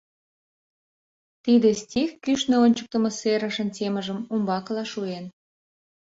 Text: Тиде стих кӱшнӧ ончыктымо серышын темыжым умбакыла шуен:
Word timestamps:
Тиде 1.43 1.69
стих 1.81 2.09
кӱшнӧ 2.23 2.55
ончыктымо 2.65 3.09
серышын 3.19 3.69
темыжым 3.75 4.19
умбакыла 4.33 4.85
шуен: 4.91 5.25